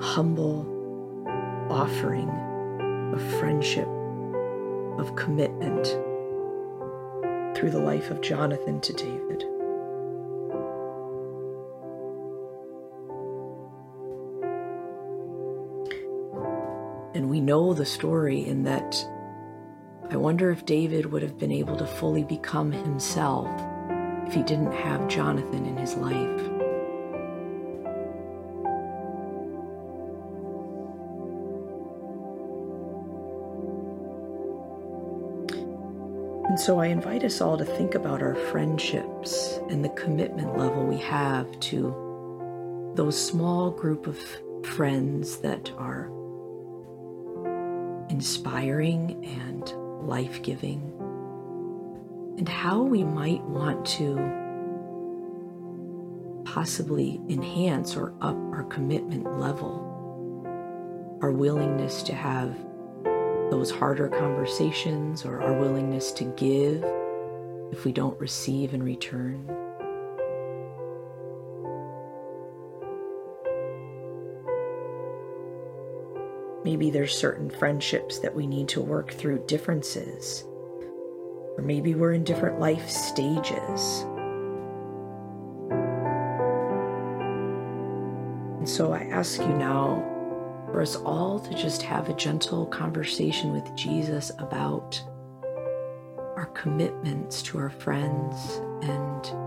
humble 0.00 0.66
offering 1.70 2.28
of 3.14 3.22
friendship, 3.38 3.88
of 4.98 5.14
commitment 5.16 5.86
through 7.56 7.70
the 7.70 7.80
life 7.80 8.10
of 8.10 8.20
Jonathan 8.20 8.80
to 8.80 8.92
David. 8.92 9.44
And 17.14 17.30
we 17.30 17.40
know 17.40 17.74
the 17.74 17.86
story 17.86 18.44
in 18.44 18.64
that 18.64 19.06
I 20.10 20.16
wonder 20.16 20.50
if 20.50 20.64
David 20.64 21.06
would 21.06 21.22
have 21.22 21.38
been 21.38 21.52
able 21.52 21.76
to 21.76 21.86
fully 21.86 22.24
become 22.24 22.70
himself 22.70 23.48
if 24.26 24.34
he 24.34 24.42
didn't 24.42 24.72
have 24.72 25.08
Jonathan 25.08 25.66
in 25.66 25.76
his 25.76 25.94
life. 25.94 26.40
And 36.48 36.60
so 36.60 36.78
I 36.78 36.86
invite 36.86 37.24
us 37.24 37.40
all 37.40 37.58
to 37.58 37.64
think 37.64 37.96
about 37.96 38.22
our 38.22 38.34
friendships 38.34 39.58
and 39.70 39.84
the 39.84 39.88
commitment 39.88 40.56
level 40.56 40.84
we 40.86 40.98
have 40.98 41.58
to 41.60 42.92
those 42.94 43.20
small 43.20 43.72
group 43.72 44.06
of 44.06 44.16
friends 44.64 45.38
that 45.38 45.72
are 45.78 46.12
inspiring 48.08 49.24
and 49.24 49.83
life 50.06 50.42
giving, 50.42 50.92
and 52.38 52.48
how 52.48 52.82
we 52.82 53.04
might 53.04 53.42
want 53.44 53.84
to 53.86 54.16
possibly 56.44 57.20
enhance 57.28 57.96
or 57.96 58.14
up 58.20 58.36
our 58.52 58.64
commitment 58.64 59.38
level, 59.40 59.80
our 61.22 61.32
willingness 61.32 62.02
to 62.02 62.14
have 62.14 62.56
those 63.50 63.70
harder 63.70 64.08
conversations 64.08 65.24
or 65.24 65.40
our 65.40 65.58
willingness 65.58 66.12
to 66.12 66.24
give 66.36 66.84
if 67.72 67.84
we 67.84 67.92
don't 67.92 68.18
receive 68.20 68.74
in 68.74 68.82
return. 68.82 69.63
Maybe 76.64 76.90
there's 76.90 77.16
certain 77.16 77.50
friendships 77.50 78.18
that 78.20 78.34
we 78.34 78.46
need 78.46 78.68
to 78.68 78.80
work 78.80 79.12
through 79.12 79.44
differences. 79.46 80.44
Or 81.56 81.62
maybe 81.62 81.94
we're 81.94 82.14
in 82.14 82.24
different 82.24 82.58
life 82.58 82.88
stages. 82.88 84.06
And 88.58 88.68
so 88.68 88.94
I 88.94 89.00
ask 89.12 89.38
you 89.40 89.48
now 89.48 90.02
for 90.72 90.80
us 90.80 90.96
all 90.96 91.38
to 91.38 91.54
just 91.54 91.82
have 91.82 92.08
a 92.08 92.14
gentle 92.14 92.64
conversation 92.64 93.52
with 93.52 93.76
Jesus 93.76 94.32
about 94.38 95.00
our 96.34 96.50
commitments 96.54 97.42
to 97.42 97.58
our 97.58 97.68
friends 97.68 98.62
and 98.82 99.43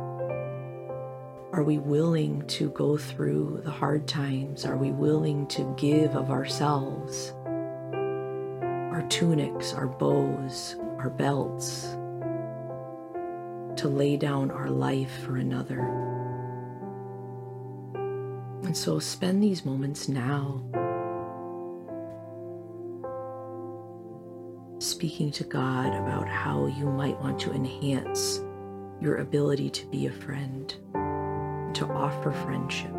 are 1.58 1.64
we 1.64 1.80
willing 1.80 2.46
to 2.46 2.70
go 2.70 2.96
through 2.96 3.60
the 3.64 3.72
hard 3.72 4.08
times? 4.08 4.64
Are 4.64 4.78
we 4.78 4.92
willing 4.92 5.48
to 5.48 5.74
give 5.76 6.16
of 6.16 6.30
ourselves? 6.30 7.34
Our 8.94 9.04
tunics, 9.10 9.74
our 9.74 9.88
bows, 9.88 10.76
our 11.00 11.10
belts, 11.10 11.86
to 13.82 13.88
lay 13.88 14.18
down 14.18 14.52
our 14.52 14.70
life 14.70 15.24
for 15.24 15.38
another. 15.38 15.80
And 18.64 18.78
so 18.78 19.00
spend 19.00 19.42
these 19.42 19.66
moments 19.66 20.08
now 20.08 20.62
speaking 24.78 25.32
to 25.32 25.44
God 25.44 25.88
about 25.88 26.28
how 26.28 26.68
you 26.68 26.86
might 26.86 27.20
want 27.20 27.40
to 27.40 27.52
enhance 27.52 28.42
your 29.02 29.18
ability 29.18 29.72
to 29.72 29.88
be 29.88 30.06
a 30.06 30.12
friend 30.12 30.76
to 31.74 31.88
offer 31.92 32.32
friendship. 32.32 32.97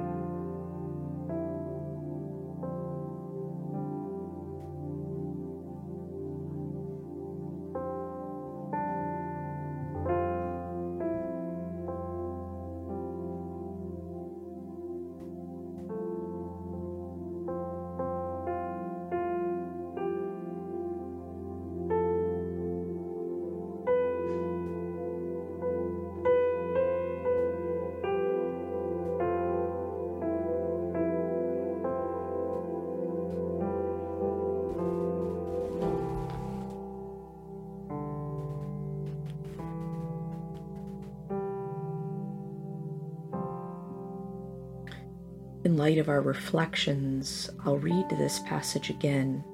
In 45.69 45.77
light 45.77 45.99
of 45.99 46.09
our 46.09 46.23
reflections, 46.23 47.51
I'll 47.63 47.77
read 47.77 48.09
this 48.09 48.39
passage 48.39 48.89
again. 48.89 49.45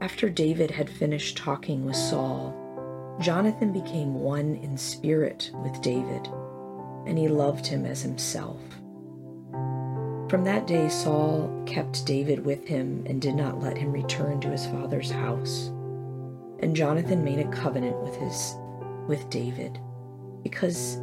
After 0.00 0.28
David 0.28 0.72
had 0.72 0.90
finished 0.90 1.36
talking 1.36 1.84
with 1.84 1.94
Saul, 1.94 2.52
Jonathan 3.20 3.72
became 3.72 4.14
one 4.14 4.56
in 4.56 4.76
spirit 4.76 5.52
with 5.62 5.80
David, 5.80 6.26
and 7.06 7.16
he 7.16 7.28
loved 7.28 7.68
him 7.68 7.86
as 7.86 8.02
himself. 8.02 8.60
From 10.28 10.42
that 10.42 10.66
day, 10.66 10.88
Saul 10.88 11.62
kept 11.66 12.04
David 12.04 12.44
with 12.44 12.66
him 12.66 13.04
and 13.06 13.22
did 13.22 13.36
not 13.36 13.62
let 13.62 13.78
him 13.78 13.92
return 13.92 14.40
to 14.40 14.50
his 14.50 14.66
father's 14.66 15.12
house. 15.12 15.68
And 16.58 16.74
Jonathan 16.74 17.22
made 17.22 17.38
a 17.38 17.50
covenant 17.52 18.02
with 18.02 18.16
his 18.16 18.56
with 19.06 19.30
David 19.30 19.78
because 20.44 21.00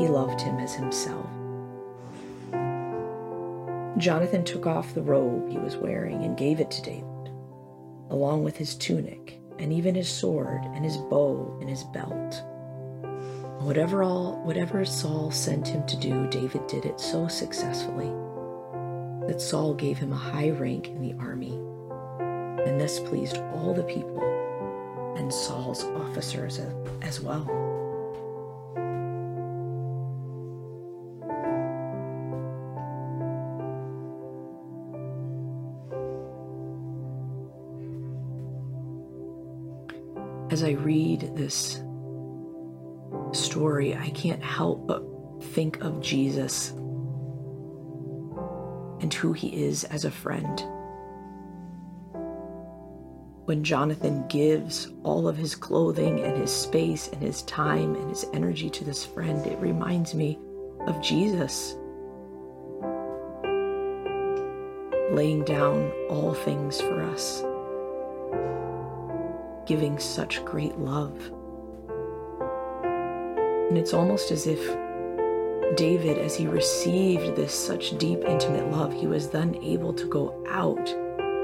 he 0.00 0.08
loved 0.08 0.40
him 0.40 0.58
as 0.58 0.74
himself. 0.74 1.26
Jonathan 3.98 4.44
took 4.44 4.66
off 4.66 4.94
the 4.94 5.02
robe 5.02 5.48
he 5.50 5.58
was 5.58 5.76
wearing 5.76 6.24
and 6.24 6.36
gave 6.36 6.58
it 6.58 6.70
to 6.70 6.82
David, 6.82 7.30
along 8.10 8.42
with 8.42 8.56
his 8.56 8.74
tunic, 8.74 9.40
and 9.58 9.72
even 9.72 9.94
his 9.94 10.08
sword, 10.08 10.62
and 10.74 10.84
his 10.84 10.96
bow, 10.96 11.56
and 11.60 11.68
his 11.68 11.84
belt. 11.84 12.42
Whatever 13.60 14.02
all 14.02 14.40
whatever 14.44 14.84
Saul 14.84 15.30
sent 15.30 15.66
him 15.68 15.84
to 15.86 15.96
do, 15.96 16.28
David 16.28 16.66
did 16.66 16.84
it 16.84 17.00
so 17.00 17.28
successfully 17.28 18.12
that 19.26 19.40
Saul 19.40 19.74
gave 19.74 19.98
him 19.98 20.12
a 20.12 20.16
high 20.16 20.50
rank 20.50 20.88
in 20.88 21.02
the 21.02 21.14
army, 21.20 21.54
and 22.68 22.80
this 22.80 23.00
pleased 23.00 23.36
all 23.52 23.74
the 23.74 23.82
people 23.82 24.22
and 25.16 25.34
Saul's 25.34 25.84
officers 25.84 26.60
as 27.02 27.20
well. 27.20 27.44
As 40.58 40.64
I 40.64 40.70
read 40.70 41.36
this 41.36 41.84
story, 43.30 43.94
I 43.94 44.10
can't 44.10 44.42
help 44.42 44.88
but 44.88 45.04
think 45.52 45.80
of 45.82 46.00
Jesus 46.00 46.70
and 49.00 49.14
who 49.14 49.32
he 49.32 49.54
is 49.54 49.84
as 49.84 50.04
a 50.04 50.10
friend. 50.10 50.58
When 53.44 53.62
Jonathan 53.62 54.26
gives 54.26 54.88
all 55.04 55.28
of 55.28 55.36
his 55.36 55.54
clothing 55.54 56.18
and 56.24 56.36
his 56.36 56.50
space 56.50 57.06
and 57.06 57.22
his 57.22 57.42
time 57.42 57.94
and 57.94 58.08
his 58.08 58.26
energy 58.32 58.68
to 58.68 58.82
this 58.82 59.06
friend, 59.06 59.46
it 59.46 59.60
reminds 59.60 60.12
me 60.12 60.40
of 60.88 61.00
Jesus 61.00 61.76
laying 65.12 65.44
down 65.44 65.92
all 66.08 66.34
things 66.34 66.80
for 66.80 67.04
us 67.04 67.44
giving 69.68 69.98
such 69.98 70.42
great 70.46 70.78
love. 70.78 71.14
And 73.68 73.76
it's 73.76 73.92
almost 73.92 74.30
as 74.30 74.46
if 74.46 74.58
David, 75.76 76.16
as 76.16 76.34
he 76.34 76.46
received 76.46 77.36
this 77.36 77.52
such 77.52 77.98
deep, 77.98 78.24
intimate 78.24 78.70
love, 78.70 78.94
he 78.94 79.06
was 79.06 79.28
then 79.28 79.54
able 79.56 79.92
to 79.92 80.06
go 80.06 80.42
out 80.48 80.88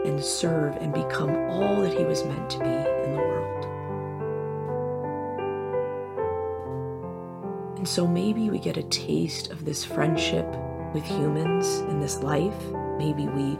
and 0.07 0.25
serve 0.25 0.75
and 0.77 0.95
become 0.95 1.37
all 1.51 1.83
that 1.83 1.93
he 1.93 2.05
was 2.05 2.25
meant 2.25 2.49
to 2.49 2.59
be 2.61 2.65
in 2.65 3.13
the 3.13 3.19
world. 3.19 3.65
And 7.77 7.87
so 7.87 8.07
maybe 8.07 8.49
we 8.49 8.59
get 8.59 8.79
a 8.79 8.85
taste 8.85 9.51
of 9.51 9.67
this 9.67 9.85
friendship 9.85 10.47
with 10.95 11.05
humans 11.05 11.81
in 11.91 12.01
this 12.01 12.23
life. 12.23 12.57
Maybe 12.97 13.29
we 13.29 13.59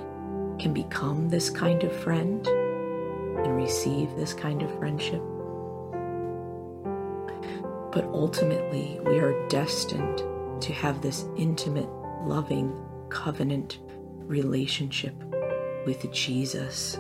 can 0.59 0.73
become 0.73 1.29
this 1.29 1.51
kind 1.51 1.85
of 1.85 1.93
friend 1.95 2.49
and 3.45 3.57
receive 3.57 4.15
this 4.17 4.33
kind 4.33 4.63
of 4.63 4.79
friendship. 4.79 5.23
But 7.93 8.05
ultimately, 8.13 8.99
we 9.05 9.19
are 9.21 9.47
destined 9.49 10.23
to 10.63 10.73
have 10.73 11.01
this 11.01 11.27
intimate, 11.37 11.89
loving, 12.25 12.75
covenant 13.09 13.79
relationship 14.27 15.15
with 15.87 16.11
Jesus, 16.13 16.99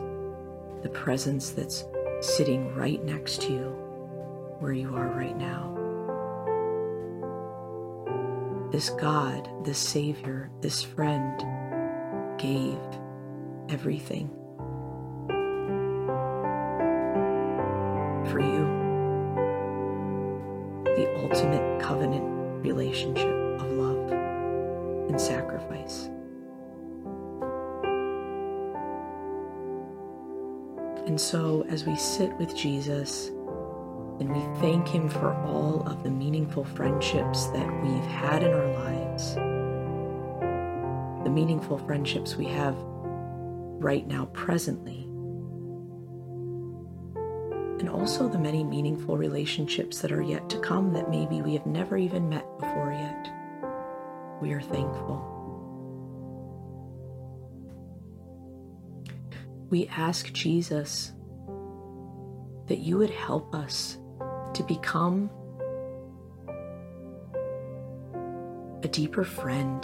the 0.82 0.90
presence 0.92 1.50
that's 1.50 1.84
sitting 2.20 2.74
right 2.74 3.02
next 3.04 3.42
to 3.42 3.52
you 3.52 3.66
where 4.60 4.72
you 4.72 4.94
are 4.94 5.08
right 5.08 5.36
now. 5.36 5.70
This 8.70 8.90
God, 8.90 9.48
this 9.64 9.78
Savior, 9.78 10.50
this 10.60 10.82
friend 10.82 11.38
gave 12.38 12.78
everything 13.68 14.30
for 18.26 18.40
you 18.40 18.84
the 20.96 21.12
ultimate 21.22 21.80
covenant 21.80 22.24
relationship 22.64 23.26
of 23.60 23.70
love 23.72 24.12
and 25.08 25.20
sacrifice. 25.20 26.08
And 31.06 31.20
so, 31.20 31.66
as 31.68 31.84
we 31.84 31.96
sit 31.96 32.32
with 32.38 32.56
Jesus 32.56 33.28
and 34.20 34.30
we 34.30 34.60
thank 34.60 34.88
Him 34.88 35.08
for 35.08 35.34
all 35.44 35.82
of 35.86 36.02
the 36.02 36.10
meaningful 36.10 36.64
friendships 36.64 37.46
that 37.46 37.82
we've 37.82 38.04
had 38.04 38.42
in 38.42 38.52
our 38.52 38.72
lives, 38.74 39.34
the 41.24 41.30
meaningful 41.30 41.78
friendships 41.78 42.36
we 42.36 42.46
have 42.46 42.76
right 42.78 44.06
now, 44.06 44.26
presently, 44.32 45.03
also 48.04 48.28
the 48.28 48.38
many 48.38 48.62
meaningful 48.62 49.16
relationships 49.16 50.00
that 50.00 50.12
are 50.12 50.20
yet 50.20 50.50
to 50.50 50.58
come 50.58 50.92
that 50.92 51.08
maybe 51.08 51.40
we 51.40 51.54
have 51.54 51.64
never 51.64 51.96
even 51.96 52.28
met 52.28 52.44
before 52.58 52.92
yet. 52.92 53.32
We 54.42 54.52
are 54.52 54.60
thankful. 54.60 55.24
We 59.70 59.86
ask 59.86 60.30
Jesus 60.34 61.12
that 62.66 62.80
you 62.80 62.98
would 62.98 63.08
help 63.08 63.54
us 63.54 63.96
to 64.52 64.62
become 64.64 65.30
a 68.82 68.88
deeper 68.88 69.24
friend, 69.24 69.82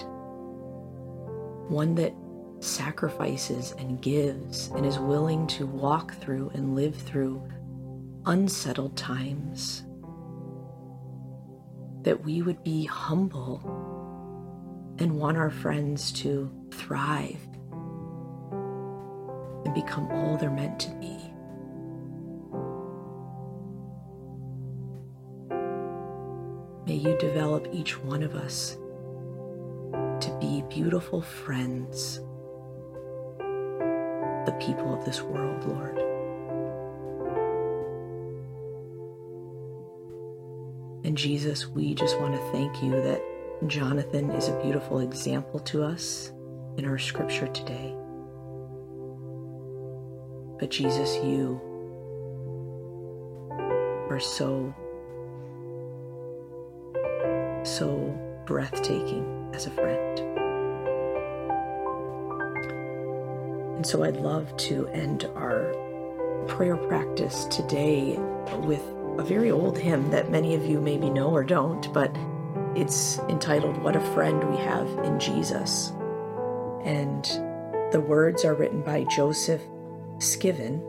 one 1.71 1.95
that 1.95 2.13
sacrifices 2.59 3.75
and 3.79 4.03
gives 4.03 4.69
and 4.77 4.85
is 4.85 4.99
willing 4.99 5.47
to 5.47 5.65
walk 5.65 6.15
through 6.17 6.51
and 6.53 6.75
live 6.75 6.95
through 6.95 7.43
unsettled 8.27 8.97
times. 8.97 9.85
That 12.03 12.25
we 12.25 12.43
would 12.43 12.63
be 12.65 12.85
humble 12.85 13.61
and 14.99 15.19
want 15.19 15.37
our 15.37 15.51
friends 15.51 16.13
to 16.13 16.51
thrive 16.71 17.41
and 19.65 19.75
become 19.75 20.11
all 20.11 20.37
they're 20.37 20.51
meant 20.51 20.79
to 20.81 20.91
be. 20.97 21.17
May 26.87 26.97
you 26.97 27.17
develop 27.19 27.69
each 27.73 27.99
one 27.99 28.23
of 28.23 28.35
us 28.35 28.77
to 29.93 30.39
be 30.41 30.63
beautiful 30.69 31.23
friends, 31.23 32.19
the 34.47 34.57
people 34.59 34.93
of 34.93 35.05
this 35.05 35.23
world, 35.23 35.65
Lord. 35.67 36.10
And 41.11 41.19
Jesus, 41.19 41.67
we 41.67 41.93
just 41.93 42.21
want 42.21 42.37
to 42.37 42.53
thank 42.53 42.85
you 42.85 42.93
that 42.93 43.21
Jonathan 43.67 44.31
is 44.31 44.47
a 44.47 44.63
beautiful 44.63 45.01
example 45.01 45.59
to 45.59 45.83
us 45.83 46.31
in 46.77 46.85
our 46.85 46.99
scripture 46.99 47.49
today. 47.49 47.97
But 50.61 50.71
Jesus, 50.71 51.17
you 51.17 51.61
are 54.09 54.21
so, 54.21 54.73
so 57.65 58.17
breathtaking 58.47 59.51
as 59.53 59.67
a 59.67 59.71
friend. 59.71 60.21
And 63.75 63.85
so 63.85 64.05
I'd 64.05 64.19
love 64.19 64.57
to 64.59 64.87
end 64.91 65.25
our 65.35 65.75
prayer 66.47 66.77
practice 66.77 67.47
today 67.47 68.17
with 68.59 69.00
a 69.19 69.23
very 69.23 69.51
old 69.51 69.79
hymn 69.79 70.11
that 70.11 70.31
many 70.31 70.55
of 70.55 70.65
you 70.65 70.81
maybe 70.81 71.11
know 71.11 71.31
or 71.31 71.45
don't, 71.45 71.93
but 71.93 72.15
it's 72.75 73.19
entitled 73.29 73.77
What 73.83 73.97
a 73.97 74.01
Friend 74.15 74.43
We 74.45 74.57
Have 74.59 74.89
in 75.05 75.19
Jesus. 75.19 75.93
And 76.85 77.25
the 77.93 78.01
words 78.01 78.45
are 78.45 78.55
written 78.55 78.83
by 78.83 79.05
Joseph 79.05 79.61
Scriven, 80.19 80.83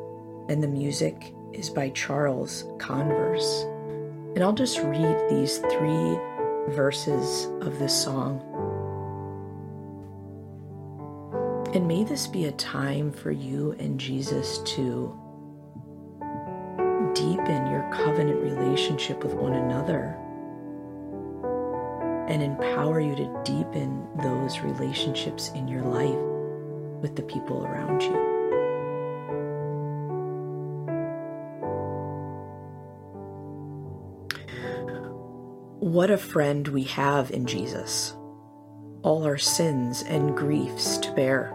and 0.50 0.62
the 0.62 0.68
music 0.68 1.34
is 1.54 1.70
by 1.70 1.90
Charles 1.90 2.66
Converse. 2.78 3.64
And 4.36 4.44
I'll 4.44 4.54
just 4.54 4.80
read 4.80 5.30
these 5.30 5.58
three 5.58 6.18
verses 6.70 7.46
of 7.62 7.80
this 7.80 7.94
song. 7.94 8.42
And 11.74 11.88
may 11.88 12.04
this 12.04 12.28
be 12.28 12.46
a 12.46 12.52
time 12.54 13.12
for 13.12 13.32
you 13.32 13.76
and 13.80 14.00
Jesus 14.00 14.60
to 14.60 15.18
deepen 17.52 17.68
your 17.68 17.90
covenant 17.92 18.42
relationship 18.42 19.24
with 19.24 19.34
one 19.34 19.54
another 19.54 20.18
and 22.30 22.42
empower 22.42 23.02
you 23.02 23.14
to 23.14 23.42
deepen 23.44 24.08
those 24.24 24.60
relationships 24.60 25.50
in 25.50 25.68
your 25.68 25.82
life 25.82 26.16
with 27.02 27.16
the 27.18 27.22
people 27.24 27.66
around 27.66 28.02
you. 28.02 28.28
What 35.80 36.10
a 36.10 36.18
friend 36.18 36.66
we 36.70 36.84
have 36.84 37.32
in 37.32 37.46
Jesus, 37.46 38.16
all 39.02 39.26
our 39.26 39.38
sins 39.38 40.04
and 40.04 40.38
griefs 40.38 40.98
to 41.00 41.12
bear. 41.12 41.50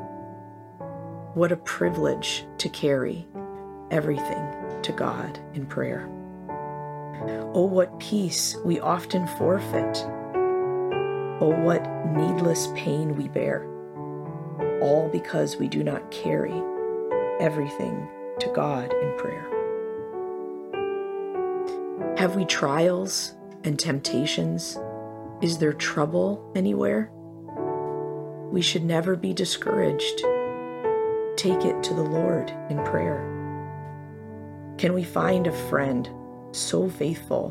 What 1.32 1.52
a 1.52 1.56
privilege 1.56 2.44
to 2.59 2.68
carry 2.68 3.26
everything 3.90 4.65
to 4.87 4.92
God 4.92 5.38
in 5.55 5.66
prayer. 5.66 6.09
Oh, 7.55 7.66
what 7.66 7.99
peace 7.99 8.57
we 8.64 8.79
often 8.79 9.27
forfeit. 9.27 10.05
Oh, 11.40 11.53
what 11.64 11.85
needless 12.14 12.68
pain 12.77 13.16
we 13.16 13.27
bear, 13.27 13.66
all 14.81 15.09
because 15.11 15.57
we 15.57 15.66
do 15.66 15.83
not 15.83 16.09
carry 16.12 16.55
everything 17.40 18.09
to 18.38 18.49
God 18.55 18.92
in 18.92 19.16
prayer. 19.18 19.42
Have 22.16 22.37
we 22.37 22.44
trials 22.44 23.35
and 23.64 23.77
temptations? 23.77 24.79
Is 25.42 25.59
there 25.59 25.72
trouble 25.72 26.53
anywhere? 26.55 27.11
We 28.53 28.62
should 28.62 28.85
never 28.85 29.16
be 29.16 29.35
discouraged. 29.35 30.22
Take 31.37 31.64
it 31.64 31.83
to 31.83 31.92
the 31.92 32.05
Lord 32.09 32.53
in 32.70 32.85
prayer. 32.85 33.36
Can 34.79 34.93
we 34.93 35.05
find 35.05 35.47
a 35.47 35.69
friend 35.69 36.09
so 36.53 36.89
faithful 36.89 37.51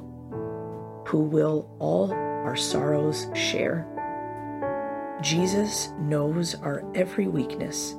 who 1.07 1.21
will 1.21 1.67
all 1.79 2.11
our 2.13 2.55
sorrows 2.55 3.27
share? 3.33 3.87
Jesus 5.23 5.89
knows 5.99 6.53
our 6.55 6.83
every 6.93 7.27
weakness. 7.27 7.95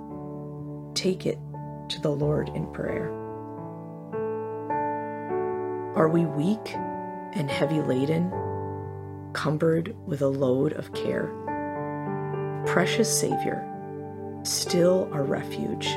Take 0.95 1.27
it 1.27 1.39
to 1.89 2.01
the 2.01 2.11
Lord 2.11 2.51
in 2.51 2.73
prayer. 2.73 3.11
Are 5.97 6.09
we 6.09 6.25
weak 6.25 6.75
and 7.35 7.51
heavy 7.51 7.81
laden, 7.81 8.31
cumbered 9.33 9.97
with 10.07 10.23
a 10.23 10.29
load 10.29 10.75
of 10.75 10.93
care? 10.95 11.33
Precious 12.65 13.13
Savior, 13.21 13.67
still 14.45 15.09
our 15.13 15.25
refuge, 15.25 15.89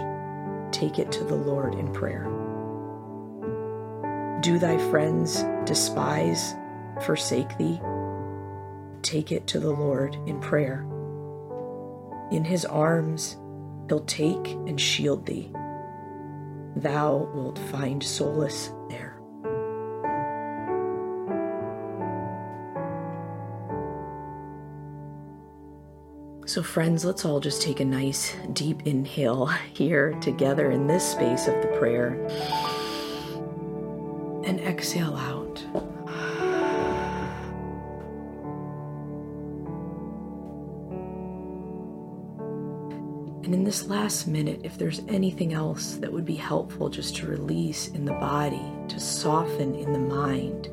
take 0.71 0.97
it 0.97 1.11
to 1.11 1.23
the 1.23 1.35
Lord 1.35 1.75
in 1.75 1.93
prayer. 1.93 2.27
Do 4.41 4.57
thy 4.57 4.77
friends 4.89 5.43
despise, 5.65 6.55
forsake 7.01 7.57
thee? 7.57 7.81
Take 9.01 9.33
it 9.33 9.47
to 9.47 9.59
the 9.59 9.71
Lord 9.71 10.15
in 10.27 10.39
prayer. 10.39 10.87
In 12.31 12.45
his 12.45 12.63
arms 12.63 13.35
he'll 13.89 14.05
take 14.05 14.47
and 14.65 14.79
shield 14.79 15.25
thee. 15.25 15.51
Thou 16.77 17.29
wilt 17.33 17.59
find 17.69 18.01
solace 18.01 18.71
there. 18.87 19.19
So, 26.45 26.63
friends, 26.63 27.03
let's 27.03 27.25
all 27.25 27.41
just 27.41 27.61
take 27.61 27.81
a 27.81 27.85
nice 27.85 28.37
deep 28.53 28.87
inhale 28.87 29.47
here 29.73 30.13
together 30.21 30.71
in 30.71 30.87
this 30.87 31.11
space 31.11 31.47
of 31.47 31.61
the 31.61 31.75
prayer 31.77 32.15
and 34.49 34.59
exhale 34.61 35.15
out. 35.15 35.63
And 43.43 43.53
in 43.53 43.63
this 43.63 43.85
last 43.87 44.27
minute, 44.27 44.61
if 44.63 44.75
there's 44.75 45.01
anything 45.07 45.53
else 45.53 45.97
that 45.97 46.11
would 46.11 46.25
be 46.25 46.33
helpful 46.33 46.89
just 46.89 47.15
to 47.17 47.27
release 47.27 47.89
in 47.89 48.05
the 48.05 48.13
body, 48.13 48.65
to 48.87 48.99
soften 48.99 49.75
in 49.75 49.93
the 49.93 49.99
mind, 49.99 50.65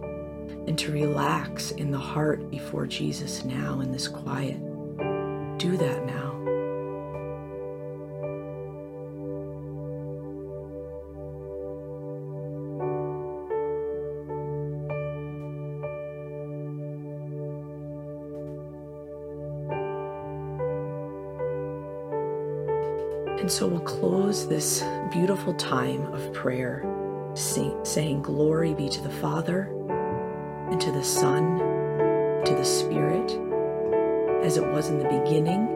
and 0.66 0.78
to 0.78 0.90
relax 0.90 1.72
in 1.72 1.90
the 1.90 1.98
heart 1.98 2.50
before 2.50 2.86
Jesus 2.86 3.44
now 3.44 3.80
in 3.80 3.92
this 3.92 4.08
quiet, 4.08 4.58
do 5.58 5.76
that 5.76 6.06
now. 6.06 6.25
And 23.46 23.52
so 23.52 23.68
we'll 23.68 23.78
close 23.78 24.48
this 24.48 24.82
beautiful 25.12 25.54
time 25.54 26.12
of 26.12 26.32
prayer 26.32 26.82
saying, 27.36 28.22
Glory 28.22 28.74
be 28.74 28.88
to 28.88 29.00
the 29.00 29.08
Father, 29.08 29.72
and 30.68 30.80
to 30.80 30.90
the 30.90 31.04
Son, 31.04 31.58
to 32.44 32.54
the 32.56 32.64
Spirit, 32.64 33.30
as 34.44 34.56
it 34.56 34.66
was 34.66 34.88
in 34.88 34.98
the 34.98 35.04
beginning, 35.04 35.68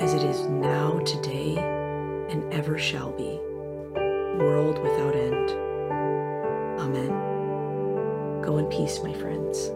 as 0.00 0.14
it 0.14 0.24
is 0.24 0.46
now, 0.46 0.98
today, 1.04 1.54
and 2.28 2.52
ever 2.52 2.76
shall 2.76 3.12
be, 3.12 3.38
world 4.42 4.82
without 4.82 5.14
end. 5.14 5.50
Amen. 6.80 8.42
Go 8.42 8.58
in 8.58 8.66
peace, 8.66 9.00
my 9.00 9.12
friends. 9.12 9.70